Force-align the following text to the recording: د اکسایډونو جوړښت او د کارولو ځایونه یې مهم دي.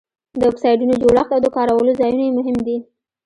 د 0.39 0.41
اکسایډونو 0.51 0.93
جوړښت 1.01 1.31
او 1.35 1.41
د 1.43 1.47
کارولو 1.55 1.97
ځایونه 1.99 2.23
یې 2.25 2.31
مهم 2.37 2.57
دي. 2.67 2.77